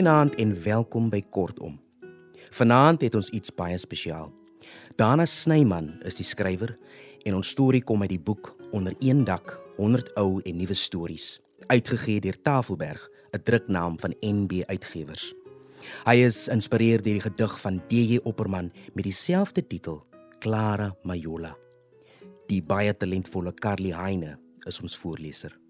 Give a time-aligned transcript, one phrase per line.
[0.00, 1.74] Goeienaand en welkom by Kortom.
[2.56, 4.30] Vanaand het ons iets baie spesiaal.
[4.96, 6.72] Dana Snyman is die skrywer
[7.28, 11.36] en ons storie kom uit die boek Onder een dak: 100 ou en nuwe stories,
[11.68, 15.34] uitgegee deur Tafelberg, 'n druknaam van NB Uitgewers.
[16.08, 20.06] Hy is geïnspireer deur die gedig van DJ Opperman met dieselfde titel,
[20.38, 21.56] Clara Majola.
[22.46, 25.60] Die baie talentvolle Carly Heine is ons voorleser.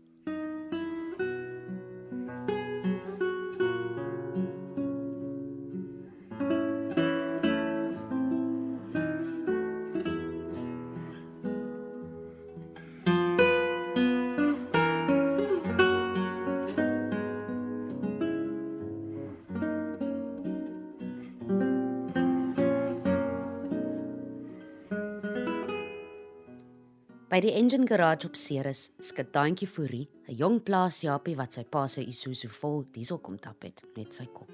[27.31, 31.87] By die engine garage op Ceres skud Daantjie Fourie, 'n jong plaasjapie wat sy pa
[31.87, 34.51] se Isuzu vol diesel kom tap het, net sy kop.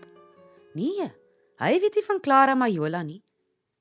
[0.75, 1.11] Nee,
[1.59, 3.23] hy weet nie van Clara Majola nie.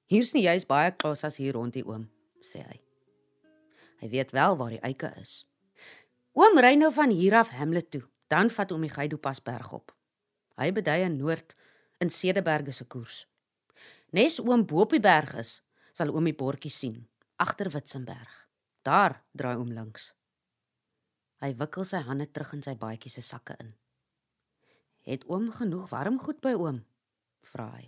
[0.08, 2.08] Hier's nie juist baie klas as hier rond die oom,
[2.40, 2.80] sê hy.
[4.00, 5.44] Hy weet wel waar die eike is.
[6.32, 9.74] Oom ry nou van hier af Hamlet toe, dan vat oom die Geido pas berg
[9.74, 9.92] op.
[10.58, 11.54] Hy bedui in Noord
[12.00, 13.28] in Cederberge se koers.
[14.14, 18.45] Nes oom bo op die berg is, sal oom die bordjie sien agter Witzenberg.
[18.86, 20.12] Daar draai oom links.
[21.42, 23.72] Hy wikkel sy hande terug in sy baadjie se sakke in.
[25.10, 26.84] Het oom genoeg warm goed by oom?
[27.50, 27.88] vra hy.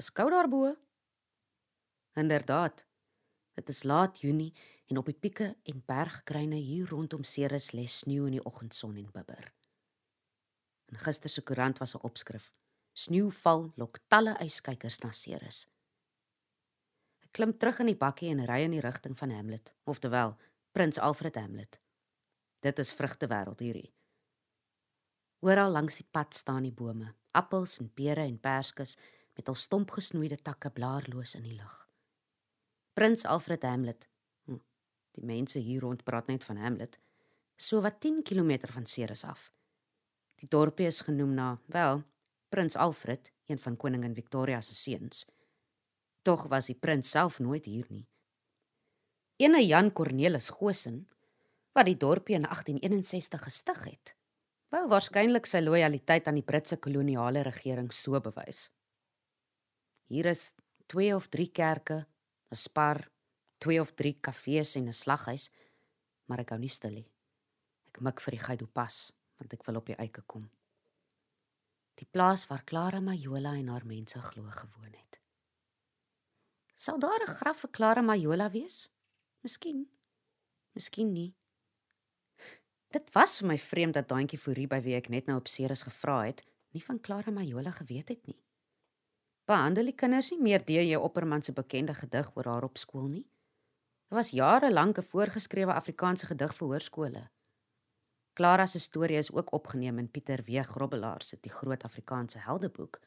[0.00, 0.74] Is koud daarbo?
[2.20, 2.84] Inderdaad.
[3.56, 4.52] Dit is laat Junie
[4.92, 9.12] en op die pieke en bergkruine hier rondom Ceres lê sneeu in die oggendson en
[9.12, 9.52] bibber.
[10.92, 12.50] In gister se koerant was 'n opskrif:
[12.92, 15.64] Sneeuval lok talle yskykers na Ceres
[17.34, 20.36] klim terug in die bakkie en ry in die rigting van Hamlet, oftewel
[20.74, 21.80] Prins Alfred Hamlet.
[22.62, 23.90] Dit is vrugtewêreld hierdie.
[25.44, 28.94] Oral langs die pad staan die bome, appels en pere en perskes
[29.34, 31.74] met al stomp gesnoeide takke blaarloos in die lug.
[32.94, 34.06] Prins Alfred Hamlet.
[34.46, 34.62] Hm,
[35.18, 37.00] die mense hier rond praat net van Hamlet.
[37.58, 39.50] So wat 10 km van Ceres af.
[40.38, 42.02] Die dorpie is genoem na, wel,
[42.48, 45.26] Prins Alfred, een van koningin Victoria se seuns.
[46.24, 48.06] Tog was die prins self nooit hier nie.
[49.44, 51.02] Ene Jan Cornelis Gosen,
[51.76, 54.14] wat die dorpie in 1861 gestig het,
[54.72, 58.68] wou waarskynlik sy lojaliteit aan die Britse koloniale regering so bewys.
[60.08, 60.54] Hier is
[60.92, 62.06] 2 of 3 kerke,
[62.50, 63.10] 'n spar,
[63.58, 65.50] 2 of 3 kafees en 'n slaghuis,
[66.26, 67.10] maar ek hou nie stil nie.
[67.88, 70.50] Ek mik vir die Gaido pas, want ek wil op die eike kom.
[71.96, 75.23] Die plaas waar Clara Majola en haar mense glo gewoon het.
[76.74, 78.88] Sal daar 'n graf vir Clara Majola wees?
[79.40, 79.88] Miskien.
[80.72, 81.34] Miskien nie.
[82.88, 85.82] Dit was vir my vreemd dat daantjie Fourie by wie ek net nou op Ceres
[85.82, 88.42] gevra het, nie van Clara Majola geweet het nie.
[89.44, 93.08] Behandel die kinders nie meer deur jou opperman se bekende gedig oor haar op skool
[93.08, 93.26] nie.
[94.08, 97.28] Dit was jare lank 'n voorgeskrewe Afrikaanse gedig vir hoërskole.
[98.34, 100.62] Clara se storie is ook opgeneem in Pieter W.
[100.62, 103.00] Grobbelaar se Die Groot Afrikaanse Heldeboek,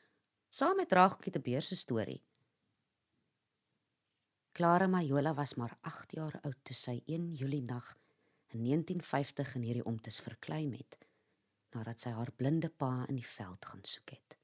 [0.49, 2.23] saam met Raagoetjie te Beer se storie.
[4.57, 7.91] Clara Majola was maar 8 jaar oud toe sy 1 Julie nag
[8.55, 10.97] in 1950 in hierdie omtes verkleim het
[11.77, 14.37] nadat sy haar blinde pa in die veld gaan soek het.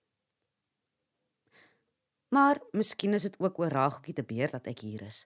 [2.29, 5.25] Maar miskien is dit ook oor Ragoetjie te beer dat ek hier is.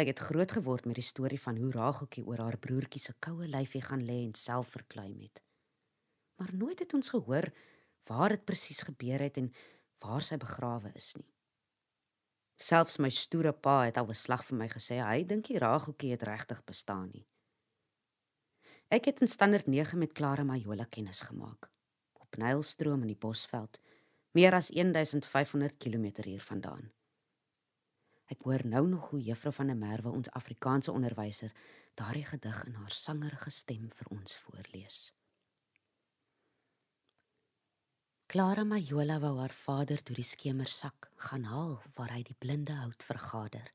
[0.00, 3.44] Ek het groot geword met die storie van hoe Ragoetjie oor haar broertjie se koue
[3.44, 5.44] lyfie gaan lê en self verkleim het.
[6.40, 7.52] Maar nooit het ons gehoor
[8.08, 9.52] waar dit presies gebeur het en
[10.00, 11.28] waar sy begrawe is nie.
[12.58, 16.10] Selfs my stoere pa het al 'n slag vir my gesê hy dink die Ragoetjie
[16.10, 17.26] het regtig bestaan nie.
[18.90, 21.70] Ek het in standaard 9 met Clara Majola kennis gemaak
[22.12, 23.80] op Nylstroom in die Bosveld,
[24.32, 26.90] meer as 1500 km hiervandaan.
[28.26, 31.52] Ek hoor nou nog hoe Juffrou van der Merwe ons Afrikaanse onderwyser
[31.94, 35.17] daardie gedig in haar sangerige stem vir ons voorlees.
[38.28, 43.06] Clara Majola wou haar vader toe die skemersak gaan haal waar hy die blinde hout
[43.08, 43.70] vergader.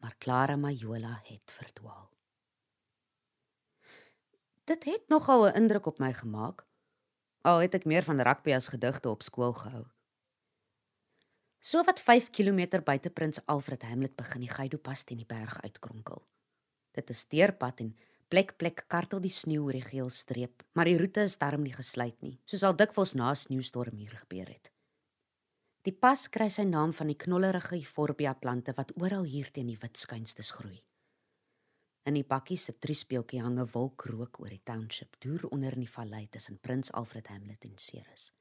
[0.00, 2.06] Maar Clara Majola het verdwaal.
[4.64, 6.64] Dit het nogal 'n indruk op my gemaak.
[7.42, 9.84] Al het ek meer van rugby as gedigte op skool gehou.
[11.60, 15.60] So wat 5 km buite Prins Alfred Hamlet begin die Gaido pas teen die berg
[15.60, 16.24] uitkronkel.
[16.90, 17.98] Dit is steerpad en
[18.28, 21.74] Plek plek kartel die sneeu oor die geel streep, maar die roete is darm nie
[21.74, 24.70] gesluit nie, soos al dikwels na sneeustorm hier gebeur het.
[25.84, 29.80] Die pas kry sy naam van die knollerige Euphorbia plante wat oral hier teen die
[29.82, 30.78] wit skuinstes groei.
[32.08, 35.94] In die bakkie se triespeeltjie hang 'n wolkrook oor die township, deur onder in die
[35.96, 38.32] vallei tussen Prins Alfred Hamlet en Ceres.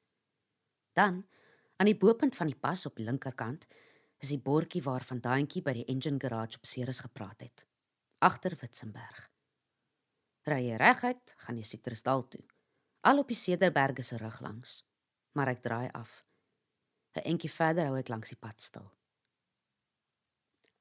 [0.94, 1.26] Dan,
[1.78, 3.68] aan die bopunt van die pas op die linkerkant,
[4.20, 7.68] is die bordjie waarvan daantjie by die engine garage op Ceres gepraat het.
[8.20, 9.33] Agter Witzenberg.
[10.44, 12.44] Ry jy reguit, gaan jy Citrusdal toe.
[13.08, 14.82] Al op die Cederberge se rug langs,
[15.32, 16.26] maar ek draai af.
[17.16, 18.92] 'n Entjie verder hou ek langs die pad stil.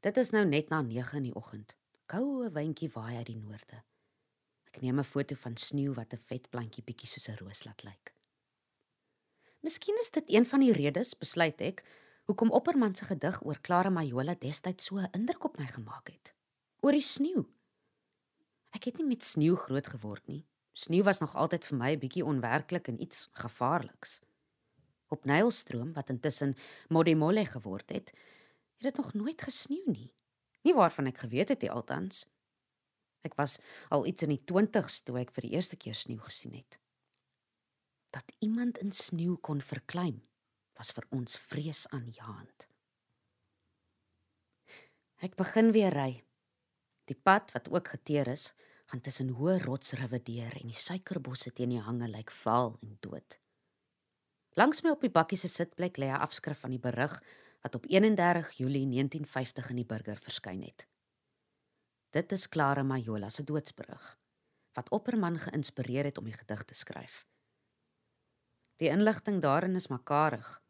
[0.03, 1.76] Dit is nou net na 9 in die oggend.
[2.06, 3.85] Koue windjie waai uit die noorde.
[4.67, 7.85] Ek neem 'n foto van sneeu wat 'n vet plantjie bietjie soos 'n roos laat
[7.85, 8.15] lyk.
[9.61, 11.85] Miskien is dit een van die redes, besluit ek,
[12.25, 16.35] hoekom Opperman se gedig oor Clara Majola destyds so 'n indruk op my gemaak het.
[16.81, 17.47] Oor die sneeu.
[18.72, 20.42] Ek het nie met sneeu groot geword nie.
[20.72, 24.20] Sneeu was nog altyd vir my 'n bietjie onwerklik en iets gevaarliks.
[25.08, 26.56] Op Nylstroom wat intussen
[26.88, 28.10] Modimolle geword het,
[28.76, 30.14] het dit nog nooit gesneeu nie.
[30.62, 32.26] Nie waarvan ek geweet het nie altans.
[33.22, 33.58] Ek was
[33.90, 36.78] al iets in die 20's toe ek vir die eerste keer sneeu gesien het.
[38.10, 40.22] Dat iemand in sneeu kon verklim
[40.78, 42.66] was vir ons vreesaanjaend.
[45.22, 46.24] Ek begin weer ry.
[47.10, 48.52] Die pad wat ook geteer is,
[48.87, 53.38] gaan tussen hoë rotsriwe deur en die suikerbosse teen die hange lyk vaal en dood.
[54.60, 57.14] Langs my op die bakkie se sitplek lê 'n afskrif van die berig
[57.62, 60.87] wat op 31 Julie 1950 in die burger verskyn het.
[62.10, 64.19] Dit is Clara Majola se doodsberig
[64.72, 67.26] wat Opperman geïnspireer het om die gedig te skryf.
[68.76, 70.62] Die inligting daarin is makarig.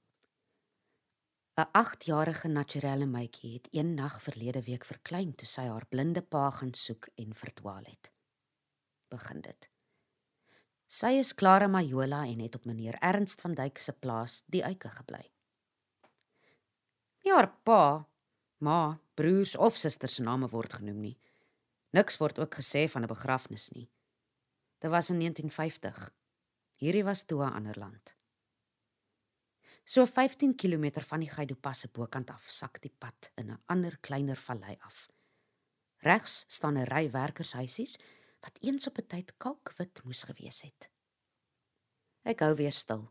[1.63, 6.51] 'n 8-jarige naturelle meitjie het een nag verlede week verklein toe sy haar blinde pa
[6.51, 8.11] gaan soek en verdwaal het.
[9.09, 9.69] Begin dit.
[10.87, 14.91] Sy is Clara Majola en het op meneer Ernst van Dyk se plaas die eike
[14.91, 15.23] gebly.
[17.23, 18.09] Nie haar pa,
[18.59, 21.19] ma, broers of susters se name word genoem nie.
[21.91, 23.89] Niks word ook gesê van 'n begrafnis nie.
[24.79, 26.11] Dit was in 1950.
[26.75, 28.15] Hierdie was toe 'n ander land.
[29.85, 33.99] So 15 km van die Gaidopas se bokant af sak die pad in 'n ander
[34.01, 35.09] kleiner vallei af.
[36.03, 37.99] Regs staan 'n ry werkershuisies
[38.41, 40.91] wat eens op 'n tyd kalkwit moes gewees het.
[42.25, 43.11] Ek hou weer stil.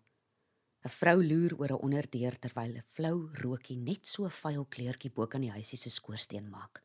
[0.86, 5.12] 'n Vrou loer oor 'n onderdeur terwyl 'n flou rookie net so 'n vuil kleurtjie
[5.12, 6.84] bo kan die huisie se skoorsteen maak.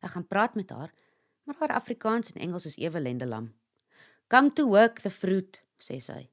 [0.00, 0.94] Ek gaan praat met haar,
[1.44, 3.52] maar haar Afrikaans en Engels is ewe lendelam.
[4.28, 6.30] "Come to work the fruit," sê sy.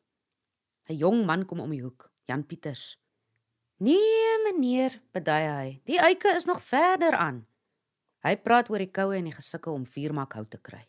[0.89, 2.08] 'n Jong man kom om die hoek.
[2.29, 2.99] Jan Pieters.
[3.81, 5.69] Nee, meneer, bedui hy.
[5.89, 7.41] Die eike is nog verder aan.
[8.21, 10.83] Hy praat oor die koue en die gesukkel om vuurmak hout te kry.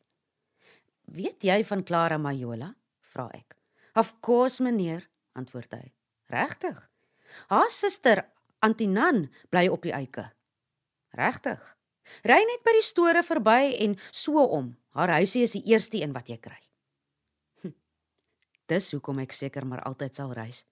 [1.10, 2.74] Weet jy van Clara Majola?
[3.10, 3.56] vra ek.
[3.98, 5.06] Of course, meneer,
[5.38, 5.86] antwoord hy.
[6.30, 6.78] Regtig?
[7.50, 8.24] Haar suster,
[8.60, 10.26] Antinan, bly op die eike.
[11.16, 11.62] Regtig?
[12.26, 14.74] Ry net by die store verby en so om.
[14.98, 16.58] Haar huisie is die eerste een wat jy kry.
[17.62, 17.74] Hm.
[18.70, 20.66] Dis hoekom ek seker maar altyd sal reis.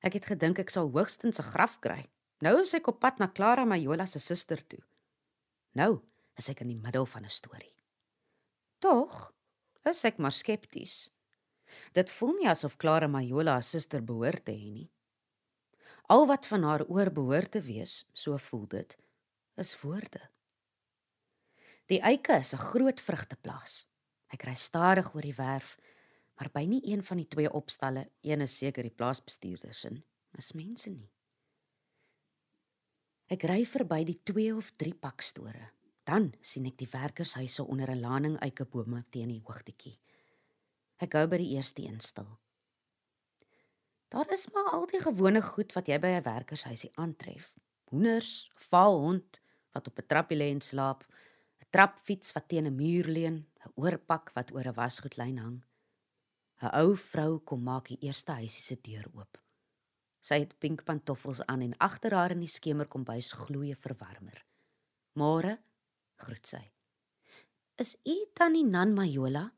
[0.00, 2.08] Ek het gedink ek sal hoogstens 'n graf kry.
[2.40, 4.82] Nou is ek op pad na Clara Majola se suster toe.
[5.74, 6.02] Nou
[6.36, 7.74] is ek in die middel van 'n storie.
[8.78, 9.34] Tog
[9.84, 11.10] is ek maar skepties.
[11.92, 14.90] Dit voel nie asof Clara Majola se suster behoort te hê nie.
[16.08, 18.96] Al wat van haar oor behoort te wees, so voel dit,
[19.56, 20.30] is woorde.
[21.88, 23.86] Die eike is 'n groot vrugteplaas.
[24.28, 25.76] Ek ry stadig oor die werf
[26.38, 30.02] maar by nie een van die twee opstalle, een is seker die plaasbestuurders in,
[30.38, 31.08] is mense nie.
[33.28, 35.72] Ek ry verby die twee of drie pakstore.
[36.08, 39.98] Dan sien ek die werkershuise onder 'n laning eikebome teen die hoogtetjie.
[40.98, 42.38] Ek gou by die eerste een stil.
[44.08, 47.54] Daar is maar al die gewone goed wat jy by 'n werkershuisie aantref.
[47.90, 49.40] Hoenders, valhond
[49.72, 51.04] wat op 'n trappie lê en slaap,
[51.60, 55.64] 'n trapfiets wat teen 'n muur leun, 'n oorpak wat oor 'n wasgoedlyn hang.
[56.62, 59.38] 'n Ou vrou kom maak die eerste huisie se deur oop.
[60.20, 64.44] Sy het pink pantoffels aan en agter haar in die skemerkombuis gloeie verwarmer.
[65.14, 65.58] "Môre,"
[66.16, 66.72] groet sy.
[67.78, 69.52] "Is u tannie Nan Majola?"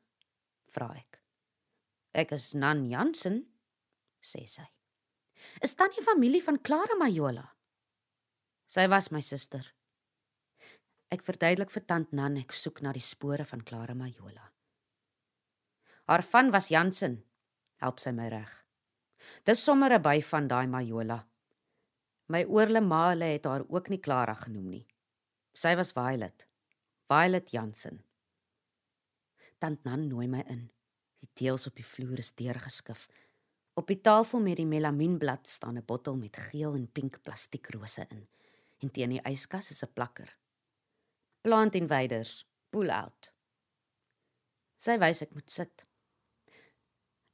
[0.68, 1.22] vra ek.
[2.14, 3.46] "Ek is Nan Jansen,"
[4.22, 4.66] sê sy.
[5.62, 7.48] "Is tannie familie van Clara Majola?"
[8.66, 9.74] "Sy was my suster."
[11.10, 14.49] Ek verduidelik vir tant Nan ek soek na die spore van Clara Majola.
[16.10, 17.20] Haar van was Jansen.
[17.78, 18.50] Help sy my reg.
[19.46, 21.18] Dis sommer 'n by van daai Majola.
[22.26, 24.86] My oorle maale het haar ook nie Clara genoem nie.
[25.54, 26.48] Sy was Violet.
[27.06, 28.02] Violet Jansen.
[29.58, 30.72] Tant Nan nooi my in.
[31.20, 33.06] Die teels op die vloer is deurgeskif.
[33.74, 38.28] Op die tafel met die melamienblad staan 'n bottel met geel en pink plastiekrose in.
[38.78, 40.36] En teen die yskas is 'n plakker.
[41.40, 43.32] Plant invaders, pull out.
[44.76, 45.89] Sy wys ek moet sit.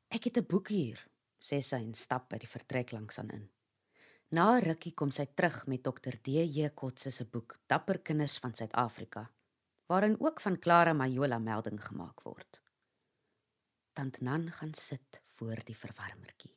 [0.09, 0.99] Ek het 'n boek hier,
[1.39, 3.51] sê sy en stap by die vertrek langs aan in.
[4.31, 6.17] Na 'n rukkie kom sy terug met Dr.
[6.23, 6.71] D.J.
[6.75, 9.31] Kotse se boek Dapper kinders van Suid-Afrika,
[9.87, 12.61] waarin ook van Clara Majola melding gemaak word.
[13.93, 16.57] Tant Nan gaan sit voor die verwarmertjie.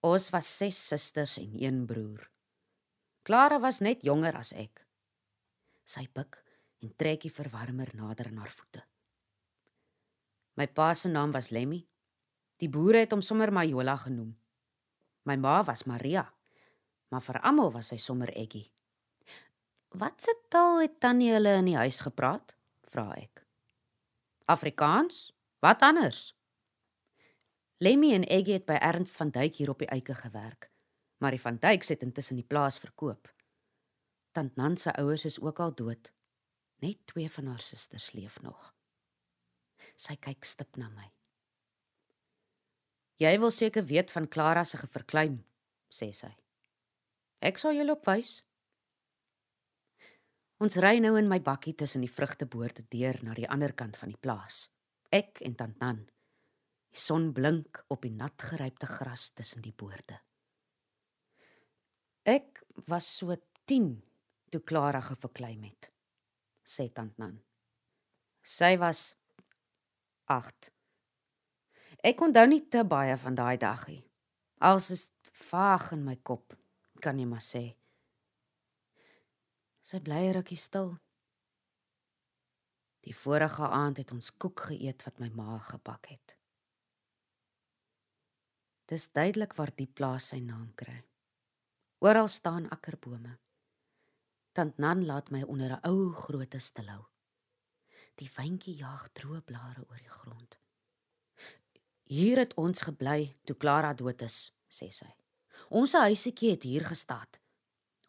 [0.00, 2.30] Ons was ses susters en een broer.
[3.22, 4.86] Clara was net jonger as ek.
[5.84, 6.38] Sy buig
[6.80, 8.84] en trek die verwarmer nader aan haar voete.
[10.60, 11.78] My pa se naam was Lemmy.
[12.60, 14.34] Die boere het hom sommer Majola genoem.
[15.24, 16.26] My ma was Maria,
[17.08, 18.66] maar vir almal was sy sommer Eggie.
[19.88, 22.56] "Wat se taal het tannie hulle in die huis gepraat?"
[22.92, 23.46] vra ek.
[24.44, 25.32] "Afrikaans?
[25.60, 26.34] Wat anders?"
[27.78, 30.70] Lemmy en Eggie het by Ernst van Duyk hier op die eike gewerk,
[31.18, 33.32] maar die van Duyks het intussen die plaas verkoop.
[34.32, 36.12] Tant Nan se ouers is ook al dood.
[36.76, 38.74] Net twee van haar susters leef nog.
[40.00, 41.08] Sy kyk stip na my.
[43.20, 45.36] Jy wil seker weet van Clara se geverkleim,
[45.92, 46.30] sê sy.
[47.44, 48.38] Ek sal julle opwys.
[50.60, 54.12] Ons ry nou in my bakkie tussen die vrugteboorde deur na die ander kant van
[54.12, 54.66] die plaas.
[55.12, 56.02] Ek en Tant Nan.
[56.90, 60.16] Die son blink op die nat gerypte gras tussen die boorde.
[62.26, 63.92] Ek was so 10
[64.50, 65.90] toe Clara geverkleim het,
[66.66, 67.38] sê tant Nan.
[68.42, 69.19] Sy was
[70.30, 70.70] 8.
[72.06, 74.04] Ek onthou nie te baie van daai dag nie.
[74.62, 75.08] Als is
[75.50, 76.54] vaag in my kop,
[77.02, 77.64] kan jy maar sê.
[79.82, 80.94] Sy bly rukkie stil.
[83.02, 86.36] Die vorige aand het ons koek geëet wat my ma gebak het.
[88.86, 90.98] Dis duidelik waar die plaas sy naam kry.
[92.06, 93.38] Oral staan akkerbome.
[94.54, 97.09] Tant Nan laat my onder 'n ou groot stilhou.
[98.18, 100.58] Die wyntjie jaag droë blare oor die grond.
[102.10, 105.08] Hier het ons gebly toe Clara dood is, sê sy.
[105.70, 107.28] Ons huisietjie het hier gestaan.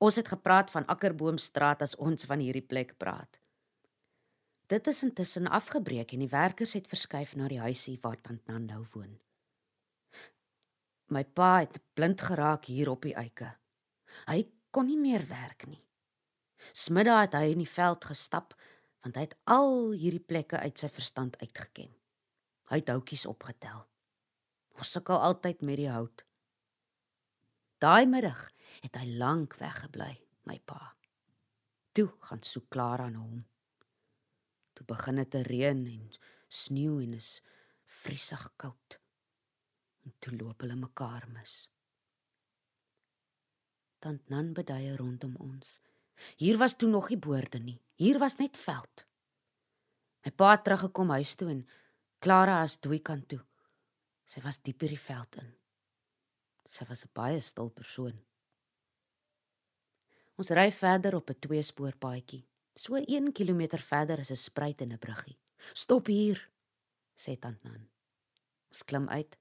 [0.02, 3.38] Ons het gepraat van Akkerboomstraat as ons van hierdie plek praat.
[4.72, 8.66] Dit is intussen afgebreek en die werkers het verskuif na die huisie waar tant Nan
[8.66, 9.20] nou woon.
[11.12, 13.52] My pa het blind geraak hier op die eike.
[14.26, 15.84] Hy kon nie meer werk nie.
[16.72, 18.56] Smiddag het hy in die veld gestap
[19.02, 21.90] want hy het al hierdie plekke uit sy verstand uitgeken.
[22.70, 23.86] Hy het houtjies opgetel.
[24.78, 26.24] Ons sukkel altyd met die hout.
[27.82, 28.46] Daai middag
[28.84, 30.14] het hy lank weggebly,
[30.46, 30.94] my pa.
[31.98, 33.42] Toe gaan soek Clara na hom.
[34.78, 36.06] Toe begin dit te reën en
[36.48, 37.40] sneeu en is
[38.02, 39.02] vriesig koud
[40.06, 41.56] en toe loop hulle mekaar mis.
[44.02, 45.76] Tant Nan beduie rondom ons.
[46.38, 47.80] Hier was toe nog nie boorde nie.
[47.96, 49.06] Hier was net veld.
[50.26, 51.68] My pa het teruggekom huis toe en
[52.22, 53.42] Clara as dooi kant toe.
[54.26, 55.54] Sy was diep in die veld in.
[56.70, 58.18] Sy was 'n baie stil persoon.
[60.38, 62.46] Ons ry verder op 'n tweespoorpaadjie.
[62.76, 65.38] So 1 km verder is 'n spruit en 'n bruggie.
[65.74, 66.50] "Stop hier,"
[67.16, 67.90] sê tant Nan.
[68.70, 69.38] Ons klim uit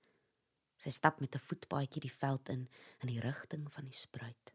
[0.80, 2.68] Sy stap met 'n voetpaadjie die veld in
[3.00, 4.52] in die rigting van die spruit.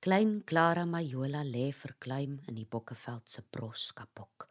[0.00, 4.46] Klein Clara Majola lê verkleim in die bokkeveld se broskapok.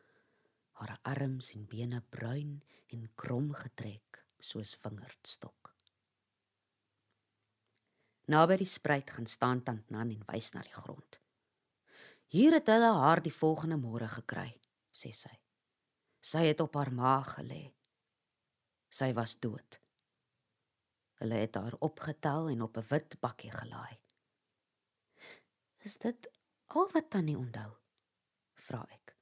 [0.77, 2.51] Haar arms en bene bruin
[2.93, 5.71] en krom getrek soos vingerdstok.
[8.29, 11.17] Naby die spruit gaan staan tant Nan en wys na die grond.
[12.29, 14.51] Hier het hulle haar die volgende môre gekry,
[14.93, 15.33] sê sy.
[16.21, 17.63] Sy het op haar maag gelê.
[18.93, 19.81] Sy was dood.
[21.23, 23.97] Hulle het haar opgetel en op 'n wit bakkie gelaai.
[25.79, 26.31] Is dit
[26.75, 27.69] al wat tannie onthou?
[28.69, 29.13] vra ek.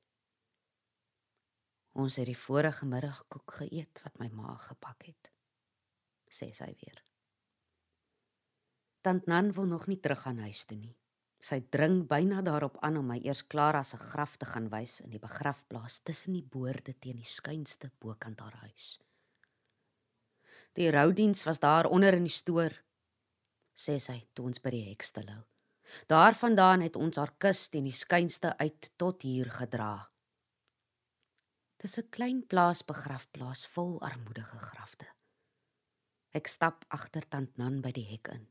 [1.97, 5.29] Ons het die vorige middag koek geëet wat my ma gebak het,
[6.29, 7.03] sê sy weer.
[9.05, 10.95] Tant Nan wil nog nie terug gaan huis toe nie.
[11.39, 15.13] Sy dring byna daarop aan om my eers Clara se graf te gaan wys in
[15.13, 18.97] die begrafplaas tussen die boorde teen die skuinste bokant haar huis.
[20.73, 22.73] Die roudiens was daar onder in die stoor,
[23.77, 25.45] sê sy toe ons by die hek stilhou.
[26.07, 30.09] Daarvandaan het ons haar kus teen die skuinste uit tot hier gedra.
[31.77, 35.07] Dis 'n klein plaas begrafplaas vol armoedige grafte.
[36.33, 38.47] Ek stap agter tant Nan by die hek in.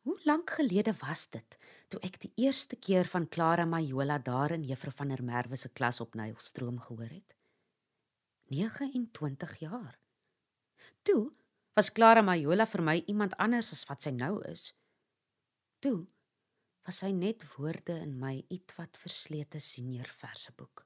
[0.00, 4.64] Hoe lank gelede was dit toe ek die eerste keer van Clara Majola daar in
[4.64, 7.36] Juffrou van der Merwe se klas op Nylstroom gehoor het?
[8.48, 9.98] 29 jaar.
[11.02, 11.32] Toe
[11.76, 14.72] was Clara Majola vir my iemand anders as wat sy nou is.
[15.84, 16.06] Toe
[16.90, 20.82] was sy net woorde in my ietwat verslete senior verseboek.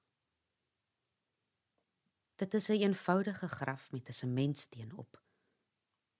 [2.36, 5.22] Dit is 'n eenvoudige graf met 'n sementsteen op.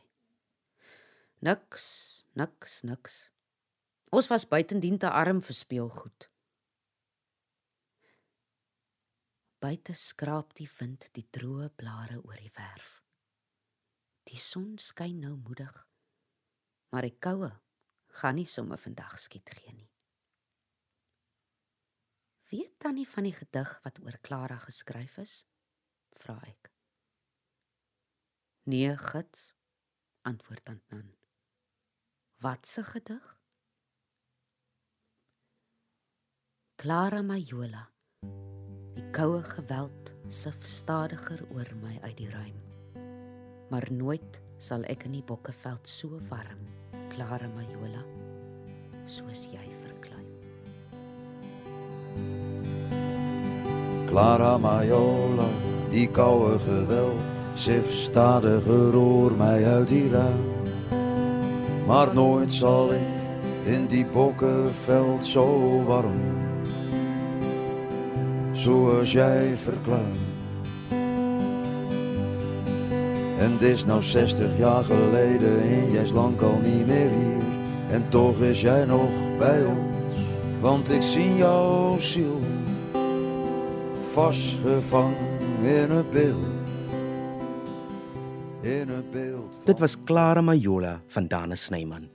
[1.41, 1.87] Niks,
[2.35, 3.31] niks, niks.
[4.11, 6.29] Ons was buitendien te arm vir speelgoed.
[9.59, 13.03] Buite skraap die wind die droë blare oor die werf.
[14.29, 15.75] Die son skyn nou moedig,
[16.93, 17.51] maar die koue
[18.21, 19.88] gaan nie sommer vandag skiet gee nie.
[22.49, 25.45] Weet tannie van die gedig wat oor Klara geskryf is?
[26.19, 26.71] vra ek.
[28.69, 29.53] Nee, gits,
[30.29, 31.11] antwoord tant Nan.
[32.41, 33.27] Wat se gedig?
[36.81, 37.85] Clara Majola.
[38.97, 42.59] Die koue geweld sif stadiger oor my uit die ruim.
[43.69, 46.65] Maar nooit sal ek in die bokkeveld so warm,
[47.13, 48.05] Clara Majola,
[49.05, 50.18] soos jy verklei.
[54.09, 55.49] Clara Majola,
[55.91, 57.21] die koue geweld
[57.55, 60.45] sif stadiger oor my uit die ruim.
[61.87, 63.17] Maar nooit zal ik
[63.65, 66.21] in die bokkenveld zo warm.
[68.53, 70.27] Zoals jij verklaart.
[73.39, 77.45] En het is nou 60 jaar geleden en jij is lang al niet meer hier.
[77.91, 79.89] En toch is jij nog bij ons
[80.61, 82.41] Want ik zie jouw ziel
[84.19, 86.67] Vastgevangen in het beeld
[88.63, 89.55] in 'n beeld.
[89.65, 92.09] Dit was Clara Majola van Dana Snyman.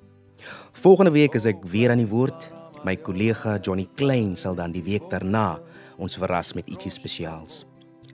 [0.72, 2.50] Volgende week is ek weer aan die woord.
[2.84, 5.60] My kollega Johnny Klein sal dan die week daarna
[5.98, 7.66] ons verras met ietsie spesiaals.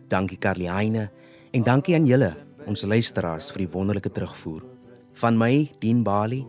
[0.07, 1.09] Dankie Carlieine
[1.51, 4.63] en dankie aan julle, ons luisteraars vir die wonderlike terugvoer.
[5.13, 6.45] Van my, Dien Bali,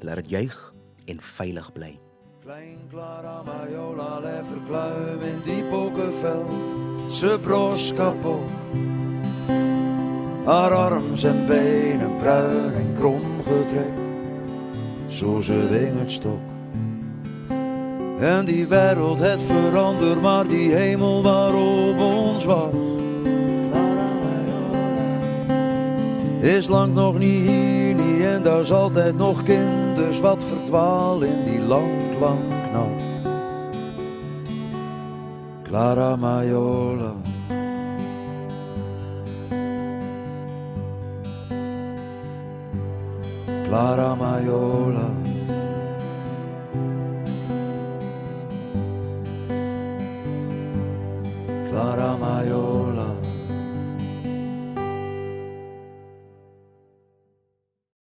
[0.00, 0.74] laat dit juig
[1.06, 2.05] en veilig bly.
[2.46, 7.10] Klein Clara Majola verkluim in die bokkeveld.
[7.10, 8.50] Se bros kapot.
[10.44, 13.98] Haar arms en benen bruin en krom getrekt,
[15.06, 16.46] zoals een wingerd stok.
[18.20, 22.74] En die wereld het veranderd, maar die hemel waarop ons wacht.
[26.40, 27.75] Is lang nog niet hier,
[28.26, 32.38] en daar is altijd nog kinders wat verdwaal in die lang, lang
[32.72, 32.90] Majola.
[35.62, 37.12] Clara Majola.
[43.64, 45.25] Clara Majola.